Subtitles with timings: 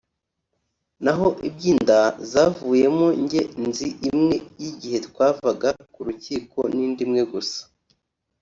[1.03, 1.99] naho iby’inda
[2.31, 7.61] zavuyemo njye nzi imwe y’igihe twavaga ku rukiko n’indi imwe gusa